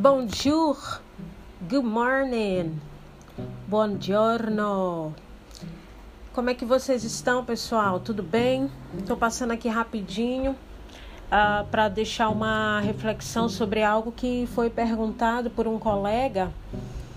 [0.00, 1.00] Bonjour,
[1.68, 2.80] good morning,
[3.66, 5.12] buongiorno.
[6.32, 7.98] Como é que vocês estão, pessoal?
[7.98, 8.70] Tudo bem?
[8.96, 10.56] Estou passando aqui rapidinho uh,
[11.32, 16.52] ah, para deixar uma reflexão sobre algo que foi perguntado por um colega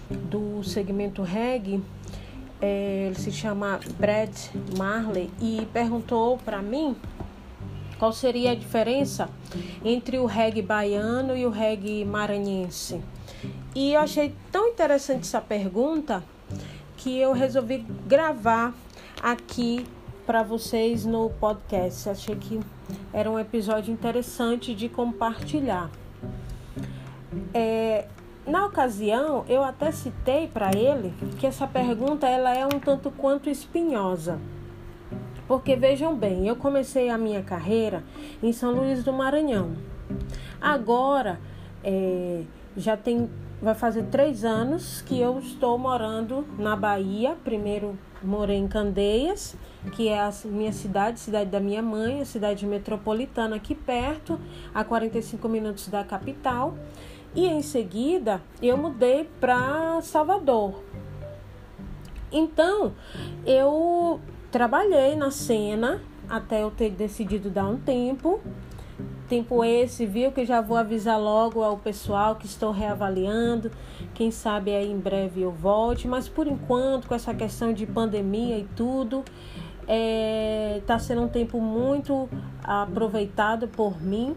[0.09, 1.83] do segmento reggae.
[2.59, 4.35] É, ele se chama Brad
[4.75, 6.95] Marley e perguntou para mim
[8.01, 9.29] qual seria a diferença
[9.85, 12.99] entre o reggae baiano e o reggae maranhense?
[13.75, 16.23] E eu achei tão interessante essa pergunta
[16.97, 18.73] que eu resolvi gravar
[19.21, 19.85] aqui
[20.25, 22.09] para vocês no podcast.
[22.09, 22.59] Achei que
[23.13, 25.91] era um episódio interessante de compartilhar.
[27.53, 28.07] É,
[28.47, 33.47] na ocasião, eu até citei para ele que essa pergunta ela é um tanto quanto
[33.47, 34.39] espinhosa.
[35.51, 38.05] Porque vejam bem, eu comecei a minha carreira
[38.41, 39.73] em São Luís do Maranhão.
[40.61, 41.41] Agora
[41.83, 42.43] é,
[42.77, 43.29] já tem,
[43.61, 47.35] vai fazer três anos que eu estou morando na Bahia.
[47.43, 49.57] Primeiro morei em Candeias,
[49.91, 54.39] que é a minha cidade, cidade da minha mãe, a cidade metropolitana aqui perto,
[54.73, 56.75] a 45 minutos da capital.
[57.35, 60.81] E em seguida eu mudei para Salvador.
[62.31, 62.93] Então
[63.45, 68.41] eu Trabalhei na cena até eu ter decidido dar um tempo.
[69.29, 73.71] Tempo esse, viu, que já vou avisar logo ao pessoal que estou reavaliando.
[74.13, 78.57] Quem sabe aí em breve eu volte, mas por enquanto, com essa questão de pandemia
[78.57, 79.23] e tudo,
[79.81, 82.27] está é, tá sendo um tempo muito
[82.61, 84.35] aproveitado por mim.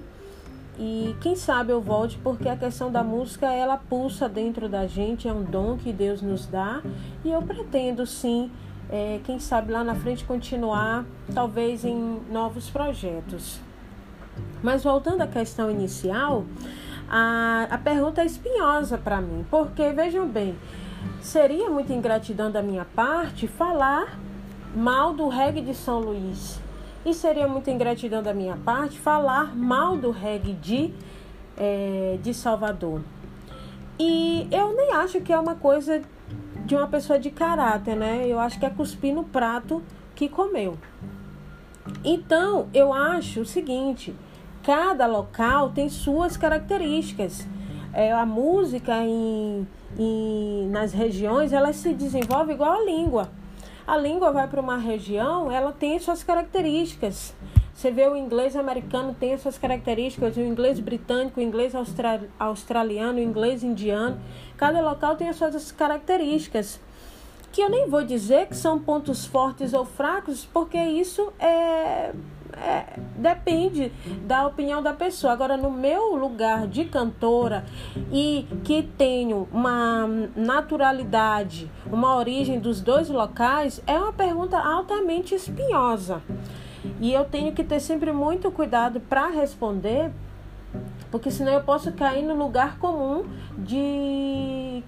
[0.79, 5.27] E quem sabe eu volte, porque a questão da música ela pulsa dentro da gente,
[5.27, 6.83] é um dom que Deus nos dá,
[7.25, 8.51] e eu pretendo sim
[8.91, 11.05] é, quem sabe lá na frente continuar,
[11.35, 13.61] talvez em novos projetos.
[14.63, 16.45] Mas voltando à questão inicial,
[17.09, 20.57] a, a pergunta é espinhosa para mim, porque vejam bem,
[21.21, 24.19] seria muita ingratidão da minha parte falar
[24.75, 26.61] mal do reggae de São Luís.
[27.05, 30.95] E seria muita ingratidão da minha parte falar mal do reggae de,
[31.57, 33.03] é, de Salvador.
[33.99, 36.03] E eu nem acho que é uma coisa
[36.65, 38.25] de uma pessoa de caráter, né?
[38.27, 39.83] Eu acho que é cuspir no prato
[40.15, 40.79] que comeu.
[42.03, 44.15] Então, eu acho o seguinte:
[44.63, 47.47] cada local tem suas características.
[47.93, 49.67] É, a música em,
[49.99, 53.31] em, nas regiões ela se desenvolve igual a língua.
[53.87, 57.35] A língua vai para uma região, ela tem suas características.
[57.75, 61.75] Você vê o inglês americano tem essas características, o inglês britânico, o inglês
[62.39, 64.21] australiano, o inglês indiano.
[64.57, 66.81] Cada local tem as suas características.
[67.51, 72.13] Que eu nem vou dizer que são pontos fortes ou fracos, porque isso é,
[72.57, 72.85] é,
[73.17, 73.93] depende
[74.25, 75.33] da opinião da pessoa.
[75.33, 77.65] Agora, no meu lugar de cantora
[78.13, 86.23] e que tenho uma naturalidade, uma origem dos dois locais, é uma pergunta altamente espinhosa.
[87.01, 90.11] E eu tenho que ter sempre muito cuidado para responder,
[91.11, 93.25] porque senão eu posso cair no lugar comum
[93.57, 94.83] de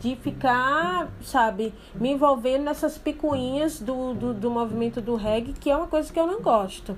[0.00, 5.76] de ficar, sabe, me envolvendo nessas picuinhas do, do, do, movimento do reggae, que é
[5.76, 6.96] uma coisa que eu não gosto.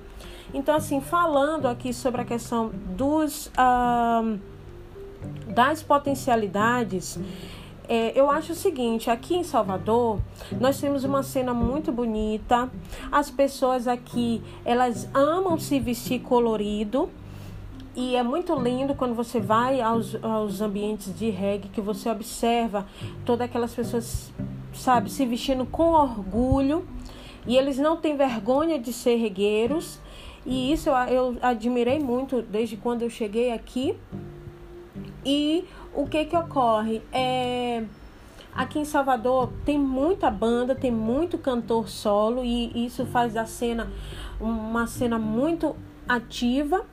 [0.53, 4.39] Então, assim, falando aqui sobre a questão dos, uh,
[5.55, 7.19] das potencialidades,
[7.89, 10.21] é, eu acho o seguinte, aqui em Salvador,
[10.61, 12.71] nós temos uma cena muito bonita.
[13.11, 17.09] As pessoas aqui, elas amam se vestir colorido.
[17.97, 22.87] E é muito lindo quando você vai aos, aos ambientes de reggae, que você observa
[23.25, 24.31] todas aquelas pessoas,
[24.75, 26.87] sabe, se vestindo com orgulho.
[27.47, 29.99] E eles não têm vergonha de ser regueiros.
[30.45, 33.97] E isso eu, eu admirei muito desde quando eu cheguei aqui.
[35.25, 37.03] E o que que ocorre?
[37.13, 37.85] É,
[38.55, 43.91] aqui em Salvador tem muita banda, tem muito cantor solo e isso faz da cena
[44.41, 45.75] uma cena muito
[46.09, 46.85] ativa.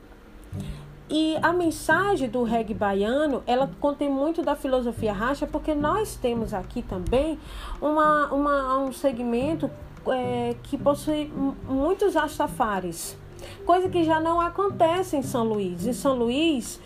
[1.08, 6.52] E a mensagem do reggae baiano, ela contém muito da filosofia racha, porque nós temos
[6.52, 7.38] aqui também
[7.80, 9.70] uma, uma, um segmento
[10.08, 11.32] é, que possui
[11.68, 13.16] muitos rastafares,
[13.64, 15.86] coisa que já não acontece em São Luís.
[15.86, 16.80] Em São Luís,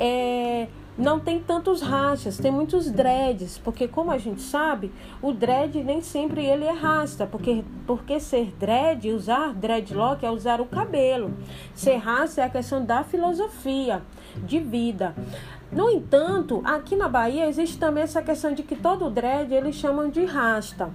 [0.00, 4.90] é, não tem tantos rachas, tem muitos dreads, porque como a gente sabe,
[5.20, 10.60] o dread nem sempre ele é rasta, porque, porque ser dread, usar dreadlock é usar
[10.60, 11.32] o cabelo.
[11.74, 14.02] Ser rasta é a questão da filosofia
[14.36, 15.14] de vida.
[15.70, 20.08] No entanto, aqui na Bahia existe também essa questão de que todo dread eles chamam
[20.08, 20.90] de rasta.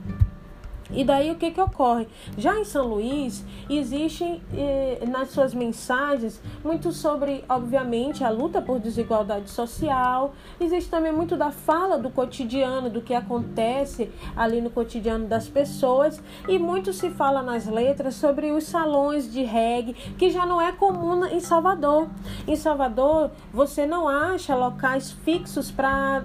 [0.93, 2.07] E daí o que, que ocorre?
[2.37, 8.79] Já em São Luís, existem eh, nas suas mensagens muito sobre, obviamente, a luta por
[8.79, 15.27] desigualdade social, existe também muito da fala do cotidiano, do que acontece ali no cotidiano
[15.27, 20.45] das pessoas, e muito se fala nas letras sobre os salões de reggae, que já
[20.45, 22.09] não é comum em Salvador.
[22.47, 26.23] Em Salvador, você não acha locais fixos para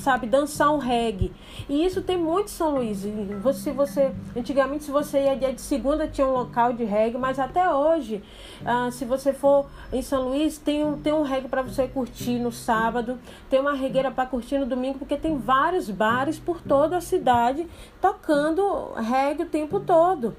[0.00, 1.32] sabe, dançar um reggae.
[1.68, 3.06] E isso tem muito em São Luís.
[3.42, 7.38] Você, você, antigamente, se você ia dia de segunda, tinha um local de reggae, mas
[7.38, 8.22] até hoje,
[8.64, 12.38] ah, se você for em São Luís, tem um, tem um reggae para você curtir
[12.38, 13.18] no sábado,
[13.48, 17.66] tem uma regueira para curtir no domingo, porque tem vários bares por toda a cidade
[18.00, 20.34] tocando reggae o tempo todo.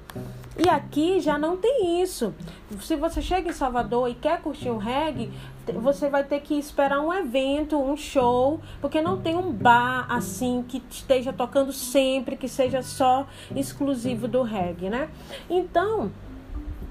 [0.58, 2.34] E aqui já não tem isso.
[2.80, 5.32] Se você chega em Salvador e quer curtir um reggae,
[5.74, 10.64] você vai ter que esperar um evento, um show, porque não tem um bar assim
[10.66, 15.08] que esteja tocando sempre, que seja só exclusivo do reggae, né?
[15.48, 16.10] Então,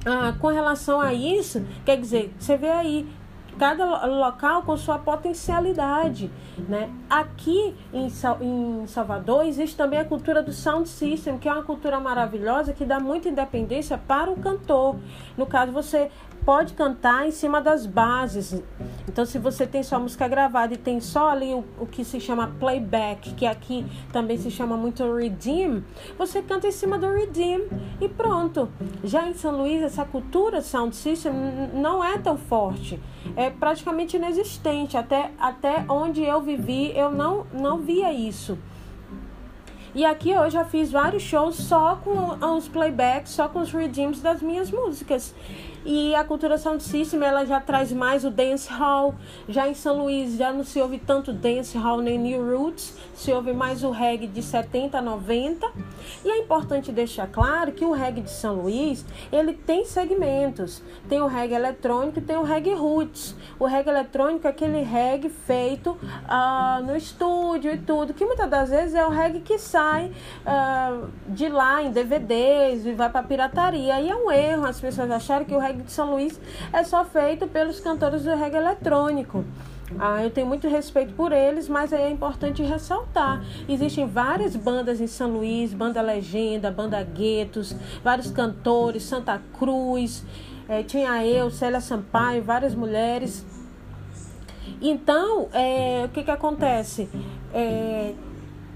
[0.06, 3.08] ah, com relação a isso, quer dizer, você vê aí
[3.60, 6.90] cada local com sua potencialidade, né?
[7.10, 8.08] Aqui em,
[8.42, 12.86] em Salvador existe também a cultura do sound system, que é uma cultura maravilhosa que
[12.86, 14.96] dá muita independência para o cantor.
[15.38, 16.10] No caso, você
[16.46, 18.62] pode cantar em cima das bases.
[19.08, 22.20] Então, se você tem sua música gravada e tem só ali o, o que se
[22.20, 25.84] chama playback, que aqui também se chama muito redeem,
[26.18, 27.68] você canta em cima do redeem
[28.00, 28.70] e pronto.
[29.04, 31.34] Já em São Luís, essa cultura sound system
[31.74, 33.00] não é tão forte,
[33.36, 34.98] é praticamente inexistente.
[34.98, 38.58] Até, até onde eu vivi, eu não, não via isso.
[39.94, 44.22] E aqui eu já fiz vários shows só com os playbacks, só com os redeems
[44.22, 45.36] das minhas músicas.
[45.84, 49.16] E a cultura sound system ela já traz mais o dance hall.
[49.50, 53.34] Já em São Luís já não se ouve tanto dance hall nem new roots, se
[53.34, 55.70] ouve mais o reggae de 70 a 90.
[56.24, 60.82] E é importante deixar claro que o reggae de São Luís, ele tem segmentos.
[61.08, 63.36] Tem o reggae eletrônico e tem o reggae roots.
[63.60, 68.70] O reggae eletrônico é aquele reggae feito uh, no estúdio e tudo, que muitas das
[68.70, 70.12] vezes é o reggae que sai
[70.46, 74.00] uh, de lá em DVDs e vai para pirataria.
[74.00, 76.40] E é um erro as pessoas acharem que o reggae de São Luís
[76.72, 79.46] é só feito pelos cantores do reggae eletrônico.
[80.00, 83.44] Ah, eu tenho muito respeito por eles, mas é importante ressaltar.
[83.68, 90.24] Existem várias bandas em São Luís, banda Legenda, banda Guetos, vários cantores, Santa Cruz,
[90.68, 93.46] é, tinha eu, Célia Sampaio, várias mulheres.
[94.82, 97.10] Então, é, o que, que acontece?
[97.54, 98.14] É,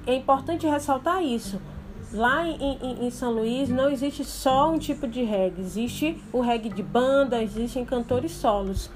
[0.05, 1.59] é importante ressaltar isso.
[2.13, 6.39] Lá em, em, em, São Luís não existe só um tipo de reggae, existe o
[6.39, 8.89] reggae de banda, existem cantores solos.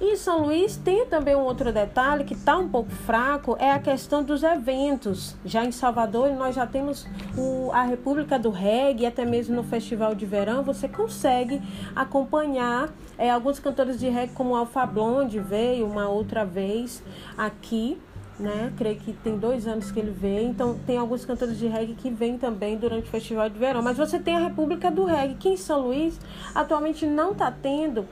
[0.00, 3.80] Em São Luís tem também um outro detalhe que está um pouco fraco, é a
[3.80, 5.34] questão dos eventos.
[5.44, 7.04] Já em Salvador nós já temos
[7.36, 11.60] o, a República do Reggae, até mesmo no Festival de Verão, você consegue
[11.96, 17.02] acompanhar é, alguns cantores de reggae, como Alfa Blonde veio uma outra vez
[17.36, 17.98] aqui
[18.38, 18.72] né?
[18.76, 20.50] Creio que tem dois anos que ele vem.
[20.50, 23.82] Então tem alguns cantores de reggae que vêm também durante o festival de verão.
[23.82, 26.18] Mas você tem a República do Reggae, que em São Luís
[26.54, 28.06] atualmente não está tendo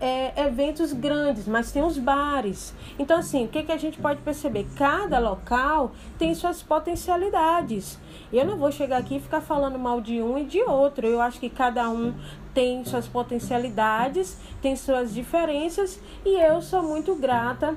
[0.00, 2.74] é, eventos grandes, mas tem os bares.
[2.98, 4.66] Então, assim, o que, que a gente pode perceber?
[4.76, 7.98] Cada local tem suas potencialidades.
[8.32, 11.06] Eu não vou chegar aqui e ficar falando mal de um e de outro.
[11.06, 12.14] Eu acho que cada um
[12.52, 17.76] tem suas potencialidades, tem suas diferenças e eu sou muito grata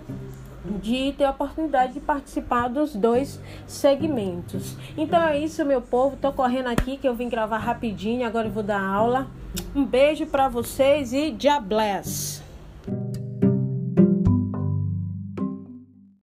[0.82, 4.76] de ter a oportunidade de participar dos dois segmentos.
[4.98, 6.18] Então é isso, meu povo.
[6.18, 9.28] Tô correndo aqui que eu vim gravar rapidinho, agora eu vou dar aula.
[9.76, 12.42] Um beijo para vocês e já bless.